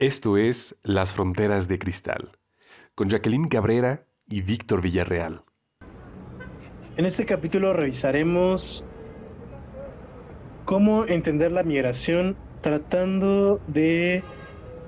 Esto 0.00 0.38
es 0.38 0.80
Las 0.82 1.12
Fronteras 1.12 1.68
de 1.68 1.78
Cristal, 1.78 2.30
con 2.94 3.10
Jacqueline 3.10 3.48
Cabrera 3.48 4.06
y 4.26 4.40
Víctor 4.40 4.80
Villarreal. 4.80 5.42
En 6.96 7.04
este 7.04 7.26
capítulo 7.26 7.74
revisaremos 7.74 8.82
cómo 10.64 11.04
entender 11.04 11.52
la 11.52 11.64
migración 11.64 12.34
tratando 12.62 13.60
de 13.66 14.24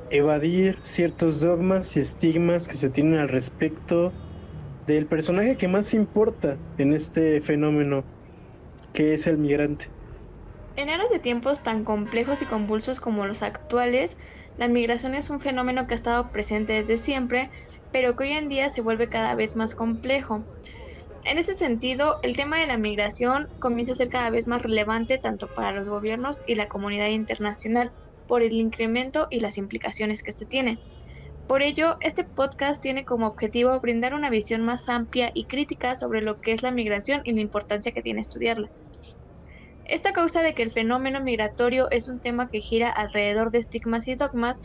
evadir 0.08 0.78
ciertos 0.82 1.42
dogmas 1.42 1.94
y 1.98 2.00
estigmas 2.00 2.66
que 2.66 2.76
se 2.76 2.88
tienen 2.88 3.18
al 3.18 3.28
respecto 3.28 4.14
del 4.86 5.04
personaje 5.04 5.58
que 5.58 5.68
más 5.68 5.92
importa 5.92 6.56
en 6.78 6.94
este 6.94 7.42
fenómeno, 7.42 8.02
que 8.94 9.12
es 9.12 9.26
el 9.26 9.36
migrante. 9.36 9.88
En 10.76 10.88
eras 10.88 11.10
de 11.10 11.18
tiempos 11.18 11.62
tan 11.62 11.84
complejos 11.84 12.40
y 12.40 12.46
convulsos 12.46 12.98
como 12.98 13.26
los 13.26 13.42
actuales, 13.42 14.16
la 14.56 14.68
migración 14.68 15.14
es 15.14 15.30
un 15.30 15.40
fenómeno 15.40 15.86
que 15.86 15.94
ha 15.94 15.96
estado 15.96 16.30
presente 16.30 16.74
desde 16.74 16.96
siempre, 16.96 17.50
pero 17.90 18.16
que 18.16 18.24
hoy 18.24 18.32
en 18.32 18.48
día 18.48 18.68
se 18.68 18.82
vuelve 18.82 19.08
cada 19.08 19.34
vez 19.34 19.56
más 19.56 19.74
complejo. 19.74 20.44
En 21.24 21.38
ese 21.38 21.54
sentido, 21.54 22.18
el 22.22 22.36
tema 22.36 22.58
de 22.58 22.66
la 22.66 22.78
migración 22.78 23.48
comienza 23.58 23.92
a 23.92 23.96
ser 23.96 24.08
cada 24.08 24.30
vez 24.30 24.46
más 24.46 24.62
relevante 24.62 25.18
tanto 25.18 25.48
para 25.48 25.72
los 25.72 25.88
gobiernos 25.88 26.42
y 26.46 26.56
la 26.56 26.68
comunidad 26.68 27.08
internacional 27.08 27.92
por 28.26 28.42
el 28.42 28.52
incremento 28.52 29.28
y 29.30 29.40
las 29.40 29.56
implicaciones 29.56 30.22
que 30.22 30.32
se 30.32 30.46
tiene. 30.46 30.80
Por 31.46 31.62
ello, 31.62 31.96
este 32.00 32.24
podcast 32.24 32.82
tiene 32.82 33.04
como 33.04 33.26
objetivo 33.26 33.78
brindar 33.80 34.14
una 34.14 34.30
visión 34.30 34.62
más 34.62 34.88
amplia 34.88 35.30
y 35.34 35.46
crítica 35.46 35.96
sobre 35.96 36.22
lo 36.22 36.40
que 36.40 36.52
es 36.52 36.62
la 36.62 36.72
migración 36.72 37.20
y 37.24 37.32
la 37.32 37.40
importancia 37.40 37.92
que 37.92 38.02
tiene 38.02 38.20
estudiarla. 38.20 38.68
Esta 39.92 40.14
causa 40.14 40.40
de 40.40 40.54
que 40.54 40.62
el 40.62 40.70
fenómeno 40.70 41.20
migratorio 41.20 41.90
es 41.90 42.08
un 42.08 42.18
tema 42.18 42.48
que 42.48 42.62
gira 42.62 42.88
alrededor 42.88 43.50
de 43.50 43.58
estigmas 43.58 44.08
y 44.08 44.14
dogmas 44.14 44.56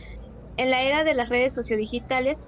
en 0.56 0.70
la 0.70 0.80
era 0.80 1.04
de 1.04 1.12
las 1.12 1.28
redes 1.28 1.52
sociodigitales, 1.52 2.38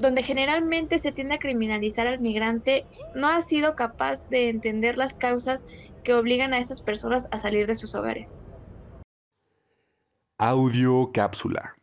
donde 0.00 0.24
generalmente 0.24 0.98
se 0.98 1.12
tiende 1.12 1.36
a 1.36 1.38
criminalizar 1.38 2.08
al 2.08 2.18
migrante, 2.18 2.86
no 3.14 3.28
ha 3.28 3.40
sido 3.42 3.76
capaz 3.76 4.28
de 4.30 4.48
entender 4.48 4.98
las 4.98 5.12
causas 5.12 5.64
que 6.02 6.12
obligan 6.12 6.54
a 6.54 6.58
estas 6.58 6.80
personas 6.80 7.28
a 7.30 7.38
salir 7.38 7.68
de 7.68 7.76
sus 7.76 7.94
hogares. 7.94 8.34
Audio 10.38 11.12
cápsula. 11.12 11.76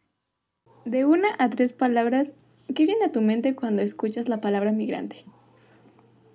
De 0.83 1.05
una 1.05 1.29
a 1.39 1.49
tres 1.49 1.71
palabras, 1.71 2.33
¿qué 2.75 2.85
viene 2.85 3.05
a 3.05 3.11
tu 3.11 3.21
mente 3.21 3.55
cuando 3.55 3.81
escuchas 3.81 4.27
la 4.27 4.41
palabra 4.41 4.73
migrante? 4.73 5.23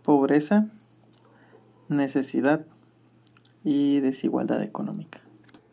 Pobreza, 0.03 0.70
necesidad 1.91 2.64
y 3.64 4.00
desigualdad 4.00 4.62
económica. 4.62 5.20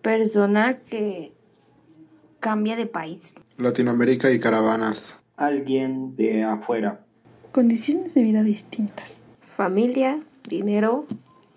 Persona 0.01 0.79
que 0.79 1.33
cambia 2.39 2.75
de 2.75 2.85
país. 2.85 3.33
Latinoamérica 3.57 4.31
y 4.31 4.39
caravanas. 4.39 5.21
Alguien 5.35 6.15
de 6.15 6.43
afuera. 6.43 7.05
Condiciones 7.51 8.13
de 8.13 8.23
vida 8.23 8.43
distintas. 8.43 9.15
Familia, 9.55 10.21
dinero 10.47 11.05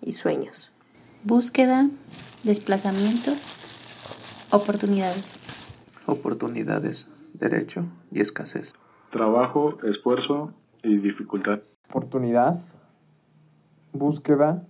y 0.01 0.13
sueños. 0.13 0.71
Búsqueda, 1.25 1.91
desplazamiento, 2.45 3.33
oportunidades. 4.51 5.39
Oportunidades, 6.07 7.09
derecho 7.35 7.85
y 8.11 8.21
escasez. 8.21 8.75
Trabajo, 9.13 9.79
esfuerzo 9.85 10.55
y 10.83 10.97
dificultad. 10.97 11.61
Oportunidad, 11.89 12.61
búsqueda 13.93 14.67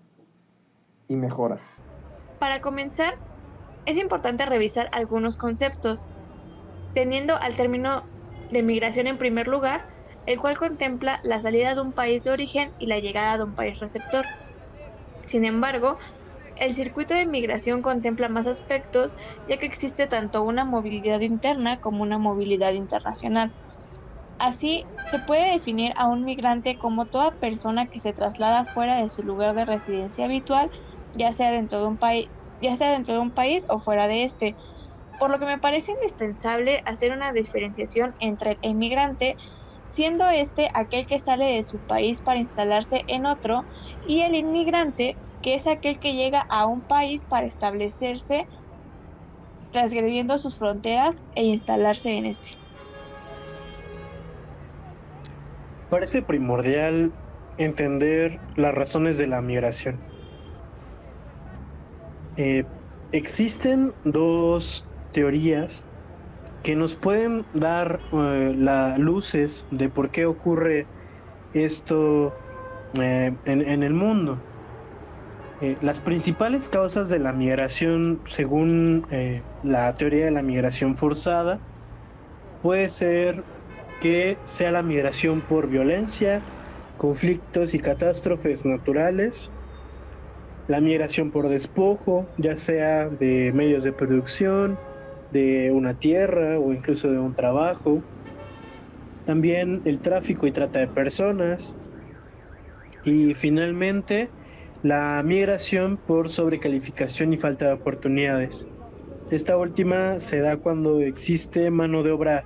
y 1.11 1.17
mejora. 1.17 1.59
Para 2.39 2.61
comenzar, 2.61 3.13
es 3.85 3.97
importante 3.97 4.47
revisar 4.47 4.89
algunos 4.93 5.37
conceptos, 5.37 6.07
teniendo 6.95 7.37
al 7.37 7.57
término 7.57 8.05
de 8.49 8.63
migración 8.63 9.09
en 9.09 9.19
primer 9.19 9.49
lugar, 9.49 9.83
el 10.25 10.39
cual 10.39 10.57
contempla 10.57 11.19
la 11.25 11.41
salida 11.41 11.75
de 11.75 11.81
un 11.81 11.93
país 11.93 12.23
de 12.23 12.31
origen 12.31 12.71
y 12.79 12.87
la 12.87 13.01
llegada 13.01 13.39
de 13.39 13.45
un 13.45 13.55
país 13.55 13.81
receptor. 13.81 14.25
Sin 15.27 15.45
embargo, 15.45 15.99
el 16.55 16.75
circuito 16.75 17.15
de 17.15 17.27
migración 17.27 17.83
contempla 17.83 18.29
más 18.29 18.47
aspectos, 18.47 19.13
ya 19.49 19.59
que 19.59 19.67
existe 19.67 20.07
tanto 20.07 20.45
una 20.45 20.65
movilidad 20.65 21.21
interna 21.21 21.81
como 21.81 22.03
una 22.03 22.19
movilidad 22.19 22.73
internacional. 22.73 23.53
Así, 24.39 24.87
se 25.11 25.19
puede 25.19 25.53
definir 25.53 25.93
a 25.97 26.07
un 26.07 26.23
migrante 26.23 26.79
como 26.79 27.09
toda 27.09 27.33
persona 27.41 27.89
que 27.89 27.99
se 27.99 28.13
traslada 28.13 28.65
fuera 28.65 29.03
de 29.03 29.09
su 29.09 29.25
lugar 29.25 29.57
de 29.57 29.65
residencia 29.65 30.27
habitual, 30.27 30.71
ya 31.13 31.33
sea 31.33 31.51
dentro 31.51 31.81
de 31.81 31.87
un 31.87 31.99
país, 31.99 32.31
ya 32.61 32.77
sea 32.77 32.93
dentro 32.93 33.15
de 33.15 33.21
un 33.21 33.33
país 33.33 33.67
o 33.69 33.81
fuera 33.81 34.09
de 34.09 34.25
este. 34.25 34.57
Por 35.19 35.31
lo 35.31 35.39
que 35.39 35.47
me 35.47 35.59
parece 35.59 35.93
indispensable 35.93 36.83
hacer 36.87 37.13
una 37.13 37.33
diferenciación 37.33 38.15
entre 38.21 38.53
el 38.53 38.59
emigrante, 38.63 39.37
siendo 39.87 40.29
este 40.29 40.71
aquel 40.73 41.07
que 41.07 41.19
sale 41.19 41.45
de 41.57 41.63
su 41.63 41.79
país 41.85 42.23
para 42.23 42.39
instalarse 42.39 43.05
en 43.07 43.27
otro, 43.27 43.65
y 44.07 44.23
el 44.23 44.35
inmigrante, 44.35 45.17
que 45.43 45.55
es 45.55 45.67
aquel 45.67 45.99
que 45.99 46.15
llega 46.15 46.47
a 46.49 46.67
un 46.67 46.83
país 46.83 47.25
para 47.25 47.47
establecerse, 47.47 48.47
transgrediendo 49.73 50.39
sus 50.39 50.57
fronteras 50.57 51.23
e 51.35 51.45
instalarse 51.45 52.13
en 52.13 52.27
este. 52.27 52.51
Parece 55.91 56.23
primordial 56.23 57.13
entender 57.59 58.41
las 58.57 58.75
razones 58.75 59.19
de 59.19 59.27
la 59.27 59.43
migración. 59.43 60.10
Eh, 62.43 62.65
existen 63.13 63.93
dos 64.03 64.87
teorías 65.13 65.85
que 66.63 66.75
nos 66.75 66.95
pueden 66.95 67.45
dar 67.53 68.01
eh, 68.15 68.55
las 68.57 68.99
luces 68.99 69.67
de 69.71 69.91
por 69.91 70.09
qué 70.09 70.25
ocurre 70.25 70.87
esto 71.53 72.33
eh, 72.95 73.35
en, 73.45 73.83
el 73.83 73.93
mundo. 73.93 74.39
Las 75.83 76.01
principales 76.01 76.71
causas 76.71 77.11
de 77.11 77.19
la 77.19 77.35
migración, 77.35 78.23
según 78.25 79.05
la 79.63 79.93
teoría 79.93 80.25
de 80.25 80.31
la 80.31 80.41
migración 80.41 80.97
forzada, 80.97 81.59
puede 82.63 82.89
ser 82.89 83.45
que 84.01 84.39
sea 84.45 84.73
la 84.73 84.83
migración 84.83 85.43
por 85.43 85.69
violencia, 85.69 86.41
conflictos 86.97 87.75
y 87.75 87.79
catástrofes 87.81 88.65
naturales, 88.65 89.51
la 90.71 90.81
migración 90.81 91.33
por 91.33 91.49
despojo, 91.49 92.29
ya 92.39 92.57
sea 92.57 93.09
de 93.09 93.51
medios 93.53 93.83
de 93.83 93.93
producción, 93.93 94.79
de 95.33 95.73
una 95.73 95.95
tierra 95.95 96.61
o 96.61 96.73
incluso 96.73 97.11
de 97.11 97.19
un 97.19 97.35
trabajo, 97.35 98.05
también 99.27 99.83
el 99.85 100.01
tráfico 100.01 100.47
y 100.47 100.53
trata 100.53 100.79
de 100.79 100.87
personas, 100.87 101.75
y 103.03 103.35
finalmente 103.35 104.29
la 104.85 105.21
migración 105.25 105.97
por 105.97 106.29
sobrecalificación 106.29 107.33
y 107.33 107.37
falta 107.37 107.67
de 107.67 107.73
oportunidades. 107.73 108.65
Esta 109.29 109.57
última 109.57 110.21
se 110.21 110.39
da 110.39 110.57
cuando 110.59 111.01
existe 111.01 111.69
mano 111.73 112.05
de 112.05 112.13
obra 112.13 112.45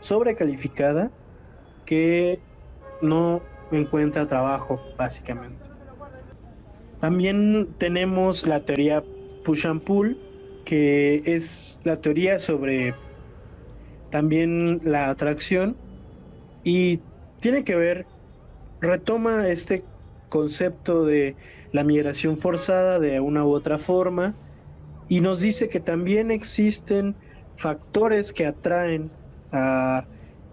sobrecalificada 0.00 1.10
que 1.84 2.40
no 3.02 3.42
encuentra 3.72 4.26
trabajo, 4.26 4.80
básicamente. 4.96 5.67
También 7.00 7.68
tenemos 7.78 8.46
la 8.46 8.64
teoría 8.64 9.04
push 9.44 9.66
and 9.66 9.82
pull, 9.82 10.18
que 10.64 11.22
es 11.24 11.80
la 11.84 12.00
teoría 12.00 12.38
sobre 12.38 12.94
también 14.10 14.80
la 14.84 15.10
atracción 15.10 15.76
y 16.64 17.00
tiene 17.40 17.64
que 17.64 17.76
ver, 17.76 18.06
retoma 18.80 19.48
este 19.48 19.84
concepto 20.28 21.04
de 21.04 21.36
la 21.72 21.84
migración 21.84 22.36
forzada 22.36 22.98
de 22.98 23.20
una 23.20 23.44
u 23.44 23.50
otra 23.52 23.78
forma 23.78 24.34
y 25.08 25.20
nos 25.20 25.40
dice 25.40 25.68
que 25.68 25.80
también 25.80 26.30
existen 26.30 27.16
factores 27.56 28.32
que 28.32 28.46
atraen 28.46 29.10
a 29.52 30.06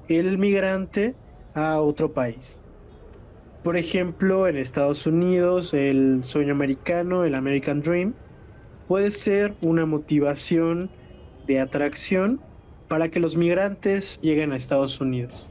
el 0.07 0.37
migrante 0.37 1.15
a 1.53 1.81
otro 1.81 2.13
país. 2.13 2.61
Por 3.65 3.77
ejemplo, 3.77 4.47
en 4.47 4.57
Estados 4.57 5.07
Unidos, 5.07 5.73
el 5.73 6.23
sueño 6.23 6.51
americano, 6.53 7.23
el 7.23 7.33
American 7.33 7.81
Dream, 7.81 8.13
puede 8.87 9.09
ser 9.09 9.55
una 9.59 9.87
motivación 9.87 10.91
de 11.47 11.59
atracción 11.59 12.39
para 12.87 13.09
que 13.09 13.19
los 13.19 13.35
migrantes 13.35 14.19
lleguen 14.21 14.51
a 14.51 14.55
Estados 14.55 15.01
Unidos. 15.01 15.47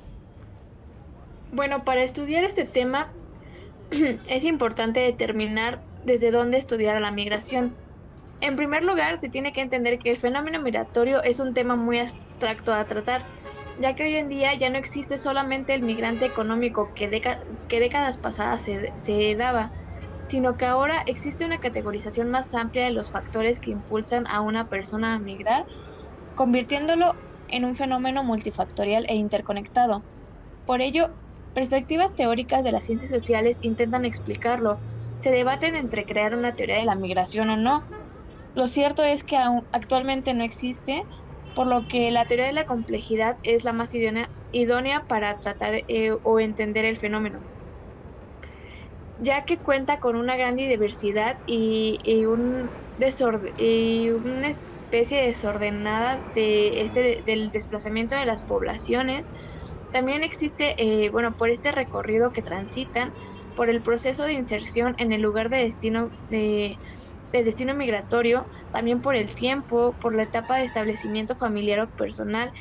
Bueno, 1.51 1.83
para 1.83 2.05
estudiar 2.05 2.45
este 2.45 2.65
tema 2.65 3.09
es 4.29 4.45
importante 4.45 5.01
determinar 5.01 5.83
desde 6.05 6.31
dónde 6.31 6.59
estudiar 6.59 7.01
la 7.01 7.11
migración. 7.11 7.75
En 8.41 8.55
primer 8.55 8.85
lugar, 8.85 9.19
se 9.19 9.29
tiene 9.29 9.53
que 9.53 9.61
entender 9.61 9.99
que 9.99 10.13
el 10.13 10.19
fenómeno 10.19 10.63
migratorio 10.63 11.21
es 11.25 11.41
un 11.41 11.53
tema 11.53 11.75
muy 11.75 11.99
abstracto 11.99 12.73
a 12.73 12.85
tratar, 12.85 13.25
ya 13.77 13.95
que 13.95 14.05
hoy 14.05 14.17
en 14.17 14.29
día 14.29 14.55
ya 14.55 14.71
no 14.71 14.79
existe 14.79 15.19
solamente 15.19 15.75
el 15.75 15.83
migrante 15.83 16.27
económico 16.27 16.93
que, 16.95 17.11
que 17.69 17.81
décadas 17.81 18.19
pasadas 18.19 18.63
se, 18.65 18.93
se 18.97 19.35
daba, 19.37 19.73
sino 20.23 20.57
que 20.57 20.67
ahora 20.67 21.03
existe 21.07 21.45
una 21.45 21.59
categorización 21.61 22.31
más 22.31 22.55
amplia 22.55 22.85
de 22.85 22.93
los 22.93 23.11
factores 23.11 23.61
que 23.61 23.71
impulsan 23.73 24.27
a 24.29 24.41
una 24.41 24.69
persona 24.69 25.15
a 25.15 25.21
migrar, 25.21 25.67
convirtiéndolo 26.35 27.17
en 27.49 27.65
un 27.65 27.75
fenómeno 27.77 28.25
multifactorial 28.25 29.07
e 29.09 29.15
interconectado. 29.17 30.07
Por 30.67 30.83
ello, 30.83 31.19
perspectivas 31.53 32.15
teóricas 32.15 32.65
de 32.65 32.73
las 32.73 32.85
ciencias 32.87 33.11
sociales 33.11 33.59
intentan 33.61 34.05
explicarlo, 34.05 34.83
se 35.19 35.31
debaten 35.31 35.77
entre 35.77 36.07
crear 36.07 36.35
una 36.35 36.55
teoría 36.55 36.79
de 36.79 36.85
la 36.87 36.97
migración 36.97 37.51
o 37.51 37.57
no. 37.57 37.87
Lo 38.55 38.69
cierto 38.69 39.05
es 39.05 39.25
que 39.25 39.37
aún 39.37 39.69
actualmente 39.73 40.35
no 40.35 40.45
existe, 40.45 41.05
por 41.55 41.67
lo 41.67 41.87
que 41.89 42.11
la 42.11 42.25
teoría 42.27 42.47
de 42.47 42.53
la 42.53 42.65
complejidad 42.65 43.37
es 43.43 43.65
la 43.65 43.73
más 43.73 43.91
idónea 43.95 45.05
para 45.09 45.39
tratar 45.39 45.83
eh, 45.89 46.13
o 46.23 46.41
entender 46.41 46.85
el 46.85 46.99
fenómeno, 46.99 47.41
ya 49.17 49.45
que 49.45 49.59
cuenta 49.61 49.99
con 49.99 50.17
una 50.17 50.37
gran 50.37 50.57
diversidad 50.57 51.37
y, 51.47 52.25
un 52.27 52.71
desorden, 52.97 53.53
y 53.57 54.11
una 54.11 54.51
especie 54.51 55.23
desordenada 55.23 56.23
de 56.35 56.83
este, 56.83 57.23
del 57.25 57.51
desplazamiento 57.51 58.17
de 58.17 58.27
las 58.27 58.43
poblaciones. 58.45 59.31
También 59.91 60.25
existe, 60.25 60.75
eh, 60.79 61.11
bueno, 61.11 61.35
por 61.39 61.51
este 61.51 61.71
recorrido 61.73 62.33
que 62.33 62.43
transitan, 62.43 63.13
por 63.55 63.71
el 63.71 63.83
proceso 63.83 64.25
de 64.25 64.33
inserción 64.33 64.95
en 64.99 65.13
el 65.13 65.23
lugar 65.23 65.49
de 65.51 65.59
destino 65.59 66.11
de, 66.29 66.79
destino 67.43 67.75
migratorio, 67.75 68.49
también 68.71 69.01
por 69.01 69.17
el 69.17 69.35
tiempo, 69.35 69.97
por 70.01 70.15
la 70.15 70.23
etapa 70.23 70.57
de 70.59 70.65
establecimiento 70.65 71.37
familiar 71.37 71.81
o 71.81 71.91
personal 71.91 72.53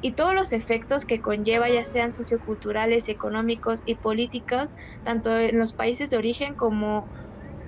y 0.00 0.14
todos 0.14 0.34
los 0.34 0.52
efectos 0.52 1.04
que 1.06 1.20
conlleva, 1.20 1.68
ya 1.68 1.84
sean 1.84 2.12
socioculturales, 2.12 3.08
económicos 3.08 3.80
y 3.84 3.96
políticos, 3.96 4.72
tanto 5.02 5.36
en 5.38 5.58
los 5.58 5.74
países 5.74 6.10
de 6.10 6.16
origen 6.16 6.54
como 6.54 7.08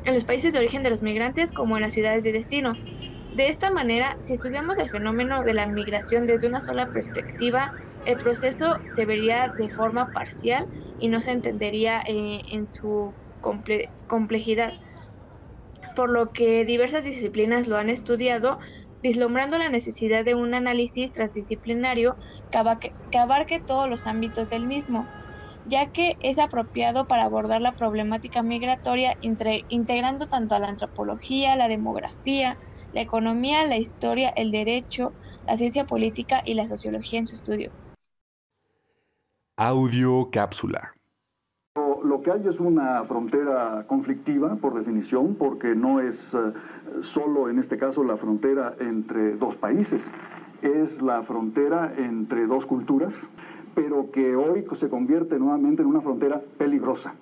en 0.04 0.14
los 0.14 0.24
países 0.24 0.52
de 0.52 0.58
origen 0.58 0.82
de 0.82 0.90
los 0.90 1.02
migrantes 1.02 1.52
como 1.52 1.76
en 1.76 1.82
las 1.82 1.92
ciudades 1.92 2.24
de 2.24 2.32
destino. 2.32 2.80
De 3.30 3.48
esta 3.48 3.70
manera, 3.70 4.16
si 4.20 4.32
estudiamos 4.34 4.78
el 4.78 4.90
fenómeno 4.90 5.44
de 5.44 5.54
la 5.54 5.66
migración 5.66 6.26
desde 6.26 6.48
una 6.48 6.60
sola 6.60 6.88
perspectiva, 6.92 7.72
el 8.04 8.16
proceso 8.18 8.76
se 8.84 9.04
vería 9.04 9.52
de 9.56 9.68
forma 9.70 10.10
parcial 10.12 10.66
y 10.98 11.08
no 11.08 11.22
se 11.22 11.32
entendería 11.32 12.02
eh, 12.06 12.40
en 12.50 12.68
su 12.68 13.16
complejidad, 14.06 14.74
por 15.94 16.10
lo 16.10 16.32
que 16.32 16.64
diversas 16.64 17.04
disciplinas 17.04 17.68
lo 17.68 17.76
han 17.76 17.90
estudiado, 17.90 18.58
vislumbrando 19.02 19.58
la 19.58 19.68
necesidad 19.68 20.24
de 20.24 20.34
un 20.34 20.54
análisis 20.54 21.12
transdisciplinario 21.12 22.16
que 22.50 23.18
abarque, 23.18 23.60
todos 23.66 23.88
los 23.88 24.06
ámbitos 24.06 24.48
del 24.48 24.66
mismo, 24.66 25.06
ya 25.64 25.90
que 25.90 26.16
es 26.20 26.38
apropiado 26.38 27.06
para 27.06 27.24
abordar 27.24 27.60
la 27.60 27.72
problemática 27.72 28.42
migratoria 28.42 29.16
integrando 29.20 30.26
tanto 30.26 30.54
a 30.54 30.58
la 30.58 30.68
antropología, 30.68 31.56
la 31.56 31.68
demografía, 31.68 32.58
la 32.92 33.00
economía, 33.02 33.64
la 33.66 33.76
historia, 33.76 34.30
el 34.30 34.50
derecho, 34.50 35.14
la 35.46 35.56
ciencia 35.56 35.84
política 35.84 36.42
y 36.44 36.54
la 36.54 36.66
sociología 36.66 37.20
en 37.20 37.26
su 37.26 37.34
estudio. 37.34 37.72
Audio 39.56 40.30
cápsula. 40.30 40.94
Lo 42.20 42.24
que 42.24 42.32
hay 42.32 42.46
es 42.48 42.60
una 42.60 43.02
frontera 43.04 43.84
conflictiva, 43.86 44.54
por 44.56 44.74
definición, 44.74 45.36
porque 45.36 45.74
no 45.74 46.00
es 46.00 46.16
eh, 46.34 46.52
solo 47.00 47.48
en 47.48 47.58
este 47.58 47.78
caso 47.78 48.04
la 48.04 48.18
frontera 48.18 48.74
entre 48.78 49.38
dos 49.38 49.56
países, 49.56 50.02
es 50.60 51.00
la 51.00 51.22
frontera 51.22 51.94
entre 51.96 52.46
dos 52.46 52.66
culturas, 52.66 53.14
pero 53.74 54.10
que 54.10 54.36
hoy 54.36 54.66
se 54.74 54.90
convierte 54.90 55.38
nuevamente 55.38 55.80
en 55.80 55.88
una 55.88 56.02
frontera 56.02 56.42
peligrosa, 56.58 57.14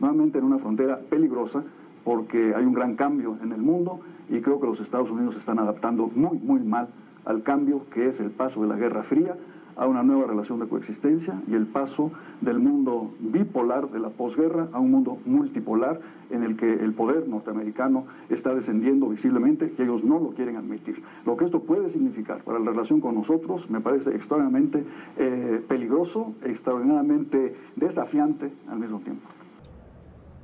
nuevamente 0.00 0.38
en 0.38 0.44
una 0.44 0.56
frontera 0.56 0.98
peligrosa, 1.10 1.62
porque 2.02 2.54
hay 2.54 2.64
un 2.64 2.72
gran 2.72 2.96
cambio 2.96 3.36
en 3.42 3.52
el 3.52 3.60
mundo 3.60 4.00
y 4.30 4.40
creo 4.40 4.58
que 4.60 4.66
los 4.66 4.80
Estados 4.80 5.10
Unidos 5.10 5.36
están 5.36 5.58
adaptando 5.58 6.10
muy, 6.14 6.38
muy 6.38 6.60
mal 6.60 6.88
al 7.26 7.42
cambio 7.42 7.82
que 7.90 8.08
es 8.08 8.18
el 8.18 8.30
paso 8.30 8.62
de 8.62 8.68
la 8.68 8.76
Guerra 8.76 9.02
Fría 9.02 9.36
a 9.78 9.86
una 9.86 10.02
nueva 10.02 10.26
relación 10.26 10.58
de 10.58 10.66
coexistencia 10.66 11.40
y 11.46 11.54
el 11.54 11.66
paso 11.66 12.10
del 12.40 12.58
mundo 12.58 13.12
bipolar 13.20 13.88
de 13.90 14.00
la 14.00 14.10
posguerra 14.10 14.68
a 14.72 14.80
un 14.80 14.90
mundo 14.90 15.18
multipolar 15.24 16.00
en 16.30 16.42
el 16.42 16.56
que 16.56 16.70
el 16.70 16.92
poder 16.92 17.28
norteamericano 17.28 18.04
está 18.28 18.54
descendiendo 18.54 19.08
visiblemente 19.08 19.72
y 19.78 19.82
ellos 19.82 20.02
no 20.04 20.18
lo 20.18 20.30
quieren 20.30 20.56
admitir. 20.56 21.02
Lo 21.24 21.36
que 21.36 21.44
esto 21.46 21.60
puede 21.60 21.90
significar 21.90 22.42
para 22.42 22.58
la 22.58 22.70
relación 22.70 23.00
con 23.00 23.14
nosotros 23.14 23.68
me 23.70 23.80
parece 23.80 24.10
extraordinariamente 24.10 24.84
eh, 25.16 25.64
peligroso, 25.68 26.34
extraordinariamente 26.42 27.56
desafiante 27.76 28.52
al 28.68 28.80
mismo 28.80 28.98
tiempo. 29.00 29.26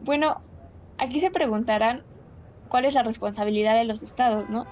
Bueno, 0.05 0.37
aquí 0.99 1.19
se 1.19 1.31
preguntarán 1.31 1.99
cuál 2.69 2.85
es 2.85 2.95
la 2.95 3.03
responsabilidad 3.03 3.75
de 3.75 3.85
los 3.85 4.03
estados, 4.03 4.49
¿no? 4.49 4.65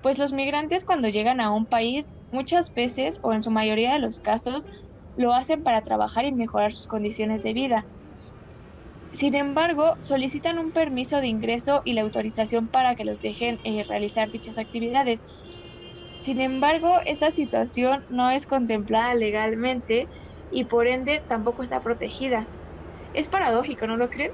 Pues 0.00 0.18
los 0.18 0.32
migrantes 0.32 0.84
cuando 0.84 1.08
llegan 1.08 1.40
a 1.40 1.52
un 1.52 1.66
país 1.66 2.12
muchas 2.30 2.72
veces 2.74 3.18
o 3.22 3.32
en 3.32 3.42
su 3.42 3.50
mayoría 3.50 3.92
de 3.92 4.00
los 4.00 4.18
casos 4.18 4.66
lo 5.14 5.32
hacen 5.34 5.62
para 5.62 5.82
trabajar 5.82 6.24
y 6.24 6.32
mejorar 6.32 6.72
sus 6.72 6.86
condiciones 6.86 7.42
de 7.42 7.52
vida. 7.52 7.88
Sin 9.12 9.34
embargo, 9.34 9.96
solicitan 10.00 10.58
un 10.58 10.70
permiso 10.72 11.20
de 11.20 11.26
ingreso 11.28 11.82
y 11.84 11.92
la 11.94 12.02
autorización 12.02 12.68
para 12.68 12.94
que 12.94 13.04
los 13.04 13.20
dejen 13.20 13.58
eh, 13.64 13.82
realizar 13.88 14.30
dichas 14.30 14.58
actividades. 14.58 15.24
Sin 16.20 16.40
embargo, 16.40 16.98
esta 17.04 17.30
situación 17.30 18.02
no 18.08 18.30
es 18.30 18.46
contemplada 18.46 19.14
legalmente 19.14 20.08
y 20.50 20.64
por 20.64 20.86
ende 20.86 21.22
tampoco 21.28 21.62
está 21.62 21.80
protegida. 21.80 22.50
Es 23.12 23.28
paradójico, 23.28 23.86
¿no 23.86 23.96
lo 23.96 24.08
creen? 24.10 24.30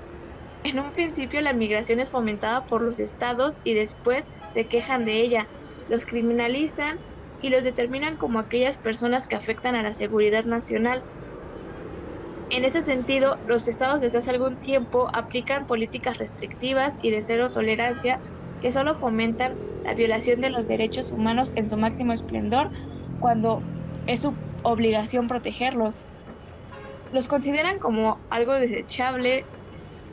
En 0.64 0.80
un 0.80 0.92
principio 0.92 1.40
la 1.42 1.52
migración 1.52 2.00
es 2.00 2.10
fomentada 2.10 2.64
por 2.66 2.82
los 2.82 2.98
estados 2.98 3.60
y 3.62 3.74
después 3.74 4.26
se 4.54 4.68
quejan 4.68 5.04
de 5.04 5.20
ella, 5.20 5.50
los 5.86 6.06
criminalizan 6.06 6.98
y 7.38 7.50
los 7.50 7.64
determinan 7.64 8.16
como 8.16 8.38
aquellas 8.40 8.78
personas 8.78 9.26
que 9.28 9.36
afectan 9.36 9.76
a 9.76 9.82
la 9.82 9.94
seguridad 9.94 10.44
nacional. 10.46 11.04
En 12.48 12.64
ese 12.64 12.80
sentido, 12.82 13.36
los 13.42 13.68
estados 13.68 14.00
desde 14.00 14.18
hace 14.18 14.30
algún 14.30 14.58
tiempo 14.58 15.08
aplican 15.14 15.66
políticas 15.66 16.16
restrictivas 16.18 16.94
y 17.00 17.10
de 17.10 17.22
cero 17.22 17.50
tolerancia 17.52 18.20
que 18.60 18.72
solo 18.72 18.96
fomentan 18.96 19.58
la 19.82 19.94
violación 19.94 20.40
de 20.40 20.50
los 20.50 20.66
derechos 20.66 21.12
humanos 21.12 21.52
en 21.54 21.68
su 21.68 21.76
máximo 21.76 22.12
esplendor 22.14 22.70
cuando 23.18 23.66
es 24.06 24.22
su 24.22 24.40
obligación 24.62 25.28
protegerlos. 25.28 26.06
Los 27.10 27.28
consideran 27.28 27.78
como 27.78 28.24
algo 28.28 28.52
desechable 28.54 29.48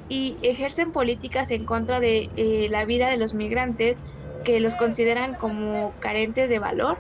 y 0.08 0.40
ejercen 0.44 0.92
políticas 0.92 1.52
en 1.52 1.66
contra 1.66 2.00
de 2.00 2.30
eh, 2.36 2.68
la 2.70 2.86
vida 2.86 3.10
de 3.10 3.18
los 3.18 3.34
migrantes 3.34 4.02
que 4.44 4.60
los 4.60 4.76
consideran 4.76 5.36
como 5.36 5.94
carentes 6.00 6.50
de 6.50 6.60
valor. 6.60 6.98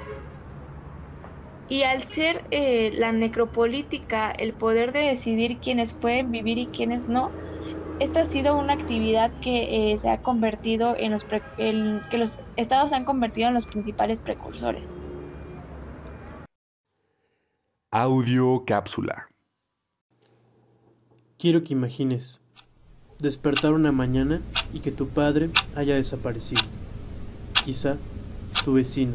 Y 1.69 1.83
al 1.83 2.03
ser 2.03 2.43
eh, 2.51 2.91
la 2.93 3.11
necropolítica 3.11 4.31
el 4.31 4.53
poder 4.53 4.91
de 4.91 4.99
decidir 4.99 5.59
quiénes 5.59 5.93
pueden 5.93 6.31
vivir 6.31 6.57
y 6.57 6.65
quiénes 6.65 7.07
no, 7.07 7.31
esta 8.01 8.21
ha 8.21 8.25
sido 8.25 8.57
una 8.57 8.73
actividad 8.73 9.31
que 9.41 9.93
eh, 9.93 9.97
se 9.97 10.09
ha 10.09 10.23
convertido 10.23 10.95
en 10.97 11.11
los 11.11 11.23
que 11.23 12.17
los 12.17 12.41
estados 12.57 12.93
han 12.93 13.05
convertido 13.05 13.47
en 13.47 13.53
los 13.53 13.67
principales 13.67 14.21
precursores. 14.21 14.91
Audio 17.91 18.63
cápsula. 18.65 19.29
Quiero 21.37 21.63
que 21.63 21.73
imagines 21.73 22.41
despertar 23.19 23.73
una 23.73 23.91
mañana 23.91 24.41
y 24.73 24.79
que 24.79 24.91
tu 24.91 25.07
padre 25.07 25.51
haya 25.75 25.93
desaparecido 25.95 26.63
quizá 27.65 27.97
tu 28.63 28.73
vecino, 28.73 29.13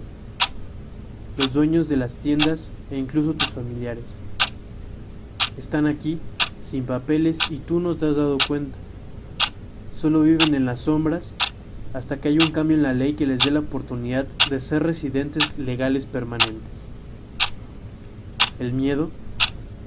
los 1.36 1.52
dueños 1.52 1.88
de 1.88 1.96
las 1.96 2.16
tiendas 2.18 2.72
e 2.90 2.98
incluso 2.98 3.34
tus 3.34 3.48
familiares. 3.48 4.20
Están 5.56 5.86
aquí 5.86 6.18
sin 6.60 6.84
papeles 6.84 7.38
y 7.50 7.58
tú 7.58 7.80
no 7.80 7.96
te 7.96 8.06
has 8.06 8.16
dado 8.16 8.38
cuenta. 8.46 8.78
Solo 9.92 10.22
viven 10.22 10.54
en 10.54 10.66
las 10.66 10.80
sombras 10.80 11.34
hasta 11.92 12.20
que 12.20 12.28
haya 12.28 12.44
un 12.44 12.52
cambio 12.52 12.76
en 12.76 12.82
la 12.82 12.92
ley 12.92 13.14
que 13.14 13.26
les 13.26 13.40
dé 13.40 13.50
la 13.50 13.60
oportunidad 13.60 14.26
de 14.50 14.60
ser 14.60 14.82
residentes 14.82 15.56
legales 15.58 16.06
permanentes. 16.06 16.86
El 18.58 18.72
miedo 18.72 19.10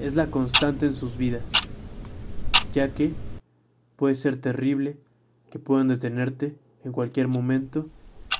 es 0.00 0.14
la 0.14 0.30
constante 0.30 0.86
en 0.86 0.94
sus 0.94 1.16
vidas, 1.16 1.42
ya 2.72 2.94
que 2.94 3.12
puede 3.96 4.14
ser 4.14 4.36
terrible 4.36 4.96
que 5.50 5.58
puedan 5.58 5.88
detenerte 5.88 6.56
en 6.84 6.92
cualquier 6.92 7.28
momento 7.28 7.86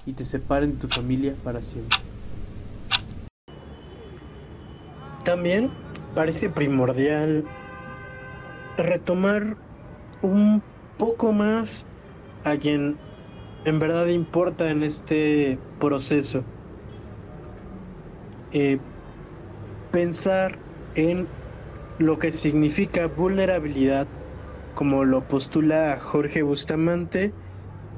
y 0.06 0.12
te 0.12 0.24
separen 0.24 0.72
de 0.72 0.78
tu 0.78 0.88
familia 0.88 1.34
para 1.44 1.60
siempre. 1.60 1.98
También 5.24 5.70
parece 6.14 6.48
primordial 6.48 7.44
retomar 8.76 9.56
un 10.22 10.62
poco 10.98 11.32
más 11.32 11.84
a 12.44 12.56
quien 12.56 12.96
en 13.64 13.78
verdad 13.78 14.06
importa 14.06 14.70
en 14.70 14.82
este 14.82 15.58
proceso. 15.78 16.42
Eh, 18.52 18.78
pensar 19.92 20.58
en 20.94 21.28
lo 21.98 22.18
que 22.18 22.32
significa 22.32 23.06
vulnerabilidad, 23.06 24.08
como 24.74 25.04
lo 25.04 25.28
postula 25.28 25.98
Jorge 26.00 26.42
Bustamante, 26.42 27.32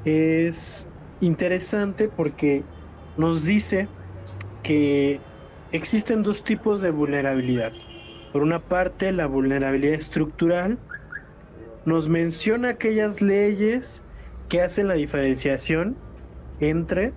es 0.05 0.89
interesante 1.23 2.09
porque 2.09 2.65
nos 3.17 3.45
dice 3.45 3.89
que 4.63 5.21
existen 5.71 6.23
dos 6.23 6.45
tipos 6.45 6.83
de 6.83 6.91
vulnerabilidad. 6.91 7.73
Por 8.33 8.43
una 8.43 8.61
parte, 8.61 9.13
la 9.13 9.27
vulnerabilidad 9.27 9.95
estructural 9.95 10.79
nos 11.85 12.09
menciona 12.09 12.71
aquellas 12.71 13.21
leyes 13.21 14.05
que 14.49 14.63
hacen 14.63 14.89
la 14.89 14.95
diferenciación 14.95 15.97
entre 16.61 17.15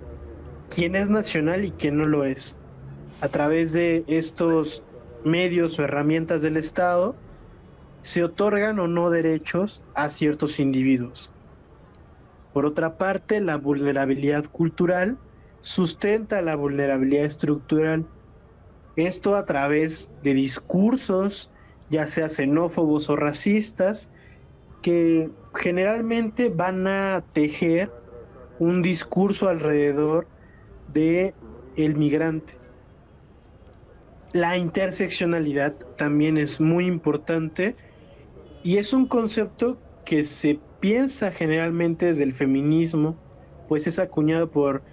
quién 0.70 0.96
es 0.96 1.10
nacional 1.10 1.66
y 1.66 1.72
quién 1.72 1.98
no 1.98 2.06
lo 2.06 2.26
es. 2.26 2.58
A 3.22 3.30
través 3.30 3.74
de 3.74 4.04
estos 4.08 4.84
medios 5.24 5.80
o 5.80 5.84
herramientas 5.84 6.42
del 6.42 6.58
Estado, 6.58 7.16
se 8.02 8.24
otorgan 8.24 8.80
o 8.80 8.88
no 8.88 9.10
derechos 9.10 9.82
a 9.96 10.10
ciertos 10.10 10.60
individuos. 10.60 11.35
Por 12.56 12.66
otra 12.66 12.98
parte, 12.98 13.42
la 13.42 13.58
vulnerabilidad 13.58 14.46
cultural 14.46 15.18
sustenta 15.60 16.42
la 16.42 16.56
vulnerabilidad 16.56 17.26
estructural. 17.26 18.08
Esto 18.96 19.36
a 19.36 19.44
través 19.44 20.10
de 20.24 20.34
discursos, 20.34 21.52
ya 21.90 22.08
sea 22.08 22.30
xenófobos 22.30 23.10
o 23.10 23.18
racistas, 23.18 24.10
que 24.82 25.32
generalmente 25.54 26.48
van 26.48 26.88
a 26.88 27.26
tejer 27.34 27.92
un 28.58 28.82
discurso 28.82 29.50
alrededor 29.50 30.26
de 30.94 31.34
el 31.76 31.98
migrante. 31.98 32.54
La 34.32 34.56
interseccionalidad 34.56 35.74
también 35.98 36.38
es 36.38 36.62
muy 36.62 36.86
importante 36.86 37.76
y 38.64 38.78
es 38.78 38.94
un 38.94 39.08
concepto 39.08 39.78
que 40.06 40.24
se 40.24 40.62
piensa 40.80 41.32
generalmente 41.32 42.08
desde 42.08 42.24
el 42.24 42.34
feminismo, 42.34 43.18
pues 43.68 43.88
es 43.88 44.00
acuñado 44.00 44.52
por 44.52 44.84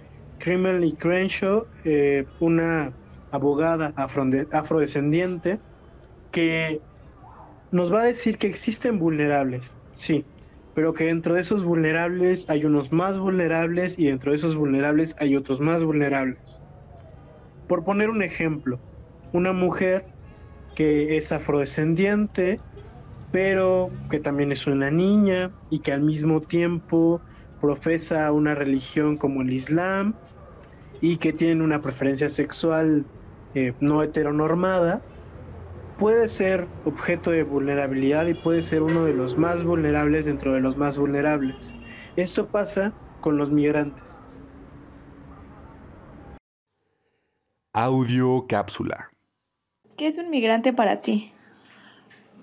Kimberly 0.43 0.93
Crenshaw, 0.93 1.67
eh, 1.85 2.25
una 2.39 2.93
abogada 3.31 3.93
afrodescendiente, 3.95 5.59
que 6.31 6.81
nos 7.71 7.93
va 7.93 8.01
a 8.01 8.05
decir 8.05 8.37
que 8.37 8.47
existen 8.47 8.99
vulnerables, 8.99 9.73
sí, 9.93 10.25
pero 10.75 10.93
que 10.93 11.05
dentro 11.05 11.35
de 11.35 11.41
esos 11.41 11.63
vulnerables 11.63 12.49
hay 12.49 12.65
unos 12.65 12.91
más 12.91 13.19
vulnerables 13.19 13.97
y 13.97 14.07
dentro 14.07 14.31
de 14.31 14.37
esos 14.37 14.55
vulnerables 14.55 15.15
hay 15.19 15.35
otros 15.35 15.61
más 15.61 15.83
vulnerables. 15.83 16.59
Por 17.67 17.83
poner 17.83 18.09
un 18.09 18.23
ejemplo, 18.23 18.79
una 19.31 19.53
mujer 19.53 20.05
que 20.75 21.17
es 21.17 21.31
afrodescendiente, 21.31 22.59
pero 23.33 23.89
que 24.11 24.19
también 24.19 24.51
es 24.51 24.67
una 24.67 24.91
niña 24.91 25.51
y 25.71 25.79
que 25.79 25.91
al 25.91 26.01
mismo 26.01 26.39
tiempo 26.39 27.19
profesa 27.59 28.31
una 28.31 28.53
religión 28.53 29.17
como 29.17 29.41
el 29.41 29.51
Islam 29.51 30.13
y 31.01 31.17
que 31.17 31.33
tiene 31.33 31.63
una 31.63 31.81
preferencia 31.81 32.29
sexual 32.29 33.05
eh, 33.55 33.73
no 33.79 34.03
heteronormada, 34.03 35.01
puede 35.97 36.29
ser 36.29 36.67
objeto 36.85 37.31
de 37.31 37.41
vulnerabilidad 37.41 38.27
y 38.27 38.35
puede 38.35 38.61
ser 38.61 38.83
uno 38.83 39.03
de 39.03 39.13
los 39.13 39.35
más 39.35 39.63
vulnerables 39.63 40.25
dentro 40.25 40.53
de 40.53 40.59
los 40.59 40.77
más 40.77 40.99
vulnerables. 40.99 41.73
Esto 42.15 42.45
pasa 42.49 42.93
con 43.19 43.37
los 43.37 43.49
migrantes. 43.49 44.21
Audio 47.73 48.45
cápsula. 48.47 49.09
¿Qué 49.97 50.05
es 50.05 50.19
un 50.19 50.29
migrante 50.29 50.71
para 50.71 51.01
ti? 51.01 51.33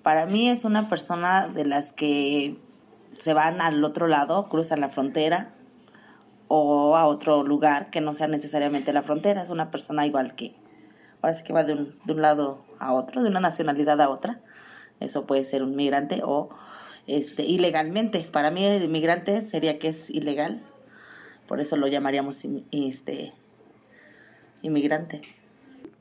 Para 0.03 0.27
mí 0.27 0.49
es 0.49 0.65
una 0.65 0.89
persona 0.89 1.49
de 1.49 1.67
las 1.67 1.93
que 1.93 2.57
se 3.19 3.35
van 3.35 3.61
al 3.61 3.85
otro 3.85 4.07
lado, 4.07 4.49
cruzan 4.49 4.81
la 4.81 4.89
frontera 4.89 5.51
o 6.49 6.97
a 6.97 7.07
otro 7.07 7.43
lugar 7.43 7.91
que 7.91 8.01
no 8.01 8.13
sea 8.15 8.27
necesariamente 8.27 8.93
la 8.93 9.03
frontera. 9.03 9.43
Es 9.43 9.51
una 9.51 9.71
persona 9.71 10.07
igual 10.07 10.35
que, 10.35 10.55
ahora 11.21 11.35
sí 11.35 11.45
que 11.45 11.53
va 11.53 11.65
de 11.65 11.75
un, 11.75 11.99
de 12.05 12.13
un 12.15 12.23
lado 12.23 12.65
a 12.79 12.93
otro, 12.93 13.23
de 13.23 13.29
una 13.29 13.41
nacionalidad 13.41 14.01
a 14.01 14.09
otra. 14.09 14.41
Eso 15.01 15.27
puede 15.27 15.45
ser 15.45 15.63
un 15.63 15.77
migrante 15.77 16.23
o 16.25 16.49
este, 17.07 17.45
ilegalmente. 17.45 18.21
Para 18.21 18.51
mí 18.51 18.65
el 18.65 18.89
migrante 18.89 19.43
sería 19.43 19.79
que 19.79 19.89
es 19.89 20.11
ilegal. 20.11 20.63
Por 21.47 21.61
eso 21.61 21.77
lo 21.77 21.89
llamaríamos 21.89 22.45
este, 22.71 23.33
inmigrante. 24.63 25.23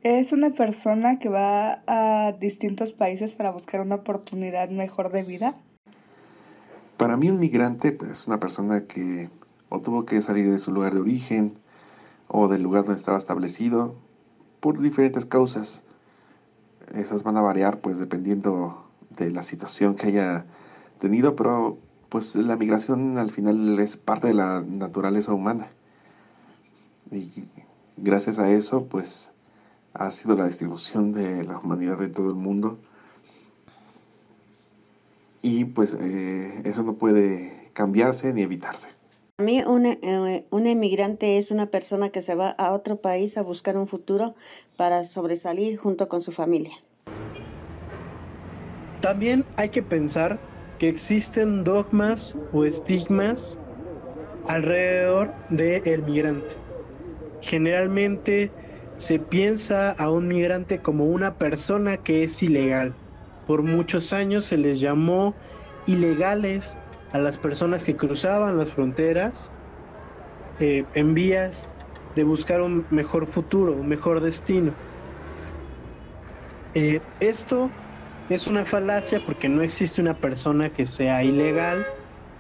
Es 0.02 0.32
una 0.32 0.52
persona 0.52 1.20
que 1.20 1.28
va 1.28 1.82
a 1.86 2.32
distintos 2.32 2.94
países 2.94 3.32
para 3.32 3.52
buscar 3.52 3.82
una 3.82 3.96
oportunidad 3.96 4.70
mejor 4.70 5.12
de 5.12 5.24
vida. 5.24 5.56
Para 6.96 7.18
mí 7.18 7.30
un 7.30 7.38
migrante 7.40 7.92
pues, 7.92 8.12
es 8.12 8.28
una 8.28 8.40
persona 8.40 8.86
que 8.86 9.30
o 9.68 9.82
tuvo 9.82 10.06
que 10.06 10.22
salir 10.22 10.50
de 10.50 10.60
su 10.60 10.72
lugar 10.72 10.94
de 10.94 11.02
origen 11.02 11.60
o 12.30 12.48
del 12.48 12.64
lugar 12.64 12.86
donde 12.86 12.98
estaba 12.98 13.18
establecido 13.18 13.94
por 14.62 14.80
diferentes 14.80 15.26
causas. 15.26 15.84
Esas 16.94 17.24
van 17.24 17.36
a 17.36 17.42
variar 17.42 17.80
pues 17.80 18.00
dependiendo 18.00 18.90
de 19.10 19.32
la 19.32 19.44
situación 19.44 19.96
que 19.96 20.08
haya 20.08 20.46
tenido, 21.00 21.36
pero 21.36 21.78
pues 22.08 22.38
la 22.38 22.56
migración 22.56 23.18
al 23.18 23.32
final 23.32 23.78
es 23.80 23.98
parte 23.98 24.28
de 24.28 24.34
la 24.34 24.64
naturaleza 24.66 25.34
humana. 25.34 25.68
Y 27.12 27.30
gracias 27.98 28.40
a 28.40 28.50
eso 28.50 28.86
pues 28.86 29.34
ha 30.00 30.12
sido 30.12 30.36
la 30.36 30.48
distribución 30.48 31.12
de 31.12 31.44
la 31.44 31.60
humanidad 31.60 32.02
en 32.02 32.14
todo 32.14 32.30
el 32.30 32.36
mundo. 32.36 32.80
Y 35.42 35.66
pues 35.66 35.96
eh, 36.00 36.62
eso 36.64 36.84
no 36.84 36.94
puede 36.94 37.70
cambiarse 37.74 38.34
ni 38.34 38.42
evitarse. 38.42 38.88
Para 39.36 39.46
mí 39.46 39.62
un, 39.62 39.86
eh, 39.86 40.46
un 40.52 40.68
emigrante 40.68 41.38
es 41.38 41.52
una 41.52 41.66
persona 41.66 42.10
que 42.10 42.22
se 42.22 42.36
va 42.36 42.50
a 42.52 42.72
otro 42.72 43.02
país 43.02 43.38
a 43.38 43.42
buscar 43.42 43.78
un 43.78 43.88
futuro 43.88 44.36
para 44.78 45.04
sobresalir 45.04 45.78
junto 45.78 46.08
con 46.08 46.22
su 46.22 46.32
familia. 46.32 46.76
También 49.02 49.46
hay 49.58 49.70
que 49.70 49.84
pensar 49.84 50.40
que 50.78 50.88
existen 50.88 51.66
dogmas 51.66 52.38
o 52.54 52.64
estigmas 52.64 53.60
alrededor 54.48 55.34
del 55.50 56.04
migrante. 56.04 56.56
Generalmente 57.42 58.52
se 59.00 59.18
piensa 59.18 59.92
a 59.92 60.12
un 60.12 60.28
migrante 60.28 60.82
como 60.82 61.06
una 61.06 61.36
persona 61.36 61.96
que 61.96 62.24
es 62.24 62.44
ilegal. 62.44 62.94
Por 63.48 63.64
muchos 63.64 64.12
años 64.12 64.46
se 64.46 64.58
les 64.58 64.82
llamó 64.82 65.34
ilegales 65.88 66.78
a 67.14 67.18
las 67.18 67.38
personas 67.38 67.86
que 67.86 67.96
cruzaban 67.96 68.58
las 68.58 68.74
fronteras 68.74 69.54
eh, 70.60 70.84
en 70.94 71.14
vías 71.14 71.70
de 72.14 72.26
buscar 72.26 72.62
un 72.62 72.86
mejor 72.90 73.26
futuro, 73.26 73.72
un 73.72 73.88
mejor 73.88 74.20
destino. 74.20 74.74
Eh, 76.74 77.00
esto 77.22 77.72
es 78.28 78.48
una 78.48 78.66
falacia 78.66 79.22
porque 79.26 79.48
no 79.48 79.62
existe 79.62 80.02
una 80.02 80.16
persona 80.16 80.74
que 80.74 80.86
sea 80.86 81.24
ilegal. 81.24 81.86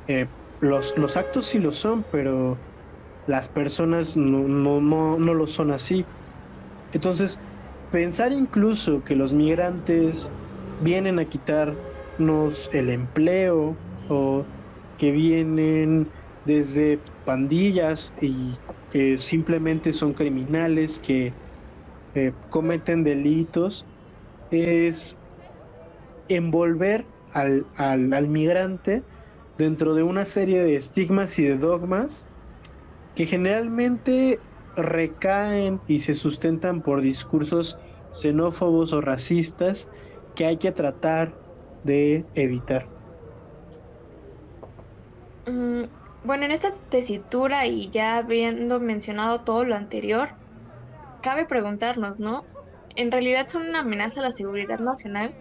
Eh, 0.08 0.28
los, 0.60 0.98
los, 0.98 1.16
actos 1.16 1.46
sí 1.46 1.58
lo 1.58 1.72
son, 1.72 2.04
pero 2.12 2.58
las 3.28 3.48
personas 3.48 4.18
no, 4.18 4.40
no, 4.50 4.82
no, 4.82 5.18
no 5.18 5.34
lo 5.34 5.48
son 5.48 5.72
así. 5.72 6.06
Entonces, 6.92 7.40
pensar 7.90 8.32
incluso 8.34 9.04
que 9.04 9.16
los 9.16 9.34
migrantes 9.34 10.34
vienen 10.78 11.20
a 11.20 11.26
quitarnos 11.26 12.70
el 12.72 12.90
empleo 12.90 13.82
o 14.08 14.50
que 14.98 15.12
vienen 15.12 16.14
desde 16.44 17.04
pandillas 17.24 18.14
y 18.22 18.64
que 18.90 19.18
simplemente 19.20 19.94
son 19.94 20.14
criminales, 20.14 21.00
que 21.00 21.38
eh, 22.14 22.36
cometen 22.50 23.04
delitos, 23.04 23.88
es 24.50 25.20
envolver 26.28 27.12
al, 27.32 27.70
al, 27.76 28.14
al 28.14 28.28
migrante 28.28 29.06
dentro 29.58 29.94
de 29.96 30.04
una 30.04 30.26
serie 30.26 30.64
de 30.64 30.76
estigmas 30.76 31.38
y 31.40 31.44
de 31.44 31.58
dogmas 31.58 32.28
que 33.16 33.26
generalmente 33.28 34.46
recaen 34.84 35.84
y 35.88 36.02
se 36.02 36.14
sustentan 36.14 36.82
por 36.82 37.02
discursos 37.02 37.78
xenófobos 38.12 38.94
o 38.94 39.02
racistas 39.02 39.90
que 40.36 40.46
hay 40.46 40.58
que 40.58 40.72
tratar 40.72 41.40
de 41.84 42.30
evitar. 42.34 42.92
Mm, 45.46 45.84
bueno, 46.24 46.46
en 46.46 46.52
esta 46.52 46.74
tesitura 46.90 47.66
y 47.68 47.92
ya 47.92 48.18
habiendo 48.18 48.80
mencionado 48.80 49.44
todo 49.44 49.64
lo 49.66 49.76
anterior, 49.76 50.30
cabe 51.22 51.46
preguntarnos, 51.46 52.20
¿no? 52.20 52.50
¿En 52.96 53.12
realidad 53.12 53.48
son 53.50 53.68
una 53.70 53.82
amenaza 53.82 54.22
a 54.22 54.24
la 54.24 54.32
seguridad 54.32 54.80
nacional? 54.80 55.38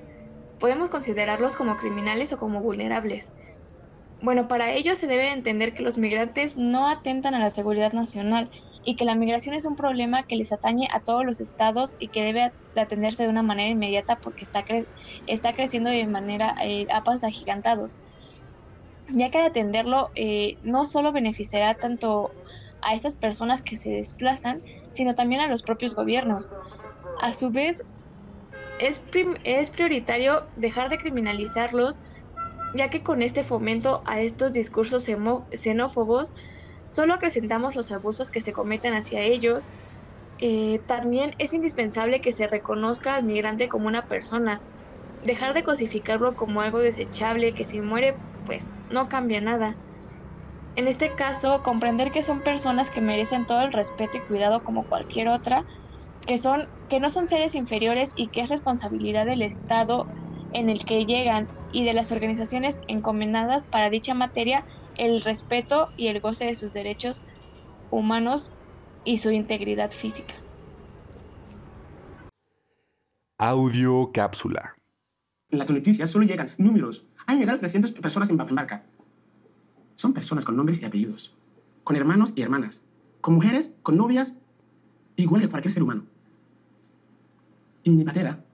¿Podemos 0.59 0.91
considerarlos 0.91 1.57
como 1.57 1.77
criminales 1.77 2.33
o 2.33 2.39
como 2.39 2.63
vulnerables? 2.63 3.33
Bueno, 4.21 4.49
para 4.49 4.73
ello 4.73 4.97
se 4.97 5.07
debe 5.07 5.33
entender 5.33 5.75
que 5.75 5.83
los 5.83 5.99
migrantes 5.99 6.57
no 6.57 6.89
atentan 6.89 7.35
a 7.35 7.41
la 7.41 7.51
seguridad 7.51 7.93
nacional 7.93 8.51
y 8.89 8.97
que 8.97 9.05
la 9.05 9.15
migración 9.15 9.55
es 9.55 9.67
un 9.67 9.77
problema 9.77 10.23
que 10.23 10.37
les 10.37 10.51
atañe 10.51 10.89
a 10.91 11.01
todos 11.01 11.23
los 11.23 11.41
estados 11.41 11.97
y 11.99 12.09
que 12.09 12.25
debe 12.25 12.55
atenderse 12.75 13.25
de 13.25 13.29
una 13.29 13.43
manera 13.43 13.69
inmediata 13.69 14.19
porque 14.19 14.45
está, 14.45 14.65
está 15.27 15.53
creciendo 15.53 15.91
de 15.91 16.07
manera 16.07 16.55
eh, 16.63 16.87
a 16.91 17.05
pasos 17.05 17.25
agigantados. 17.25 17.99
Ya 19.09 19.31
que 19.31 19.41
atenderlo 19.41 20.09
eh, 20.15 20.57
no 20.63 20.87
solo 20.87 21.13
beneficiará 21.13 21.75
tanto 21.75 22.31
a 22.81 22.95
estas 22.95 23.15
personas 23.15 23.61
que 23.61 23.77
se 23.77 23.91
desplazan, 23.91 24.63
sino 24.89 25.13
también 25.13 25.43
a 25.43 25.49
los 25.49 25.63
propios 25.63 25.95
gobiernos. 25.95 26.55
A 27.21 27.35
su 27.35 27.51
vez, 27.51 27.83
es, 28.81 29.03
es 29.45 29.69
prioritario 29.69 30.47
dejar 30.57 30.89
de 30.89 30.97
criminalizarlos, 30.97 32.01
ya 32.75 32.89
que 32.89 33.03
con 33.03 33.21
este 33.21 33.45
fomento 33.45 34.03
a 34.07 34.23
estos 34.23 34.55
discursos 34.55 35.05
xenófobos, 35.05 36.33
solo 36.89 37.15
acrecentamos 37.15 37.77
los 37.77 37.93
abusos 37.93 38.31
que 38.31 38.41
se 38.41 38.53
cometen 38.53 38.95
hacia 38.95 39.23
ellos. 39.23 39.69
Eh, 40.39 40.81
también 40.87 41.35
es 41.39 41.53
indispensable 41.53 42.21
que 42.21 42.33
se 42.33 42.47
reconozca 42.49 43.15
al 43.15 43.25
migrante 43.25 43.69
como 43.69 43.89
una 43.89 44.03
persona, 44.03 44.63
dejar 45.23 45.55
de 45.55 45.65
cosificarlo 45.65 46.35
como 46.35 46.61
algo 46.63 46.79
desechable 46.79 47.55
que 47.55 47.67
si 47.67 47.81
muere 47.81 48.17
pues 48.45 48.75
no 48.89 49.07
cambia 49.09 49.41
nada. 49.41 49.79
En 50.75 50.89
este 50.89 51.15
caso, 51.15 51.63
comprender 51.63 52.13
que 52.13 52.23
son 52.23 52.43
personas 52.43 52.91
que 52.91 53.01
merecen 53.01 53.47
todo 53.47 53.63
el 53.63 53.73
respeto 53.73 54.17
y 54.19 54.23
cuidado 54.23 54.63
como 54.63 54.87
cualquier 54.87 55.29
otra, 55.29 55.65
que, 56.27 56.39
son, 56.39 56.63
que 56.89 57.01
no 57.01 57.11
son 57.11 57.29
seres 57.29 57.55
inferiores 57.55 58.13
y 58.17 58.31
que 58.31 58.43
es 58.43 58.49
responsabilidad 58.49 59.27
del 59.27 59.43
Estado 59.43 60.07
en 60.53 60.71
el 60.71 60.85
que 60.85 61.05
llegan 61.05 61.49
y 61.71 61.85
de 61.85 61.95
las 61.95 62.13
organizaciones 62.13 62.81
encomendadas 62.87 63.67
para 63.67 63.91
dicha 63.91 64.15
materia 64.15 64.65
el 64.99 65.23
respeto 65.23 65.91
y 65.97 66.09
el 66.09 66.21
goce 66.21 66.47
de 66.47 66.55
sus 66.55 66.73
derechos 66.73 67.25
humanos 67.91 68.53
y 69.05 69.19
su 69.19 69.31
integridad 69.31 69.91
física. 69.91 70.35
Audio 73.39 74.11
cápsula. 74.13 74.77
En 75.51 75.61
la 75.61 75.65
noticia 75.65 76.07
solo 76.07 76.27
llegan 76.27 76.51
números. 76.59 77.07
Han 77.27 77.39
llegado 77.39 77.59
300 77.59 77.93
personas 77.93 78.29
en 78.29 78.37
barca. 78.37 78.85
Son 79.95 80.13
personas 80.13 80.45
con 80.45 80.57
nombres 80.57 80.83
y 80.83 80.85
apellidos, 80.85 81.35
con 81.85 81.97
hermanos 81.97 82.33
y 82.37 82.43
hermanas, 82.43 82.85
con 83.21 83.35
mujeres, 83.35 83.73
con 83.83 83.97
novias, 83.97 84.35
igual 85.17 85.41
que 85.41 85.49
cualquier 85.49 85.73
ser 85.73 85.83
humano. 85.83 86.05
En 87.85 87.97
mi 87.97 88.05
patera 88.05 88.45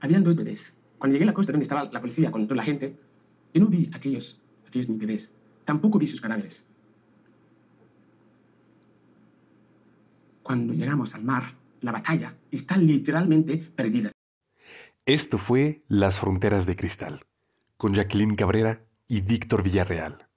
habían 0.00 0.24
dos 0.24 0.36
bebés. 0.36 0.76
Cuando 0.98 1.14
llegué 1.14 1.24
a 1.24 1.26
la 1.26 1.34
costa 1.34 1.52
donde 1.52 1.64
estaba 1.64 1.84
la 1.84 2.00
policía 2.00 2.30
con 2.30 2.46
toda 2.46 2.56
la 2.56 2.62
gente, 2.62 2.96
yo 3.52 3.60
no 3.60 3.66
vi 3.66 3.90
aquellos, 3.92 4.40
aquellos 4.66 4.88
bebés. 4.96 5.34
Tampoco 5.64 5.98
vi 5.98 6.06
sus 6.06 6.20
cadáveres. 6.20 6.66
Cuando 10.42 10.74
llegamos 10.74 11.14
al 11.14 11.24
mar, 11.24 11.54
la 11.80 11.92
batalla 11.92 12.36
está 12.50 12.76
literalmente 12.76 13.56
perdida. 13.58 14.10
Esto 15.06 15.38
fue 15.38 15.82
Las 15.88 16.20
Fronteras 16.20 16.66
de 16.66 16.76
Cristal, 16.76 17.24
con 17.76 17.94
Jacqueline 17.94 18.36
Cabrera 18.36 18.84
y 19.08 19.20
Víctor 19.20 19.62
Villarreal. 19.62 20.28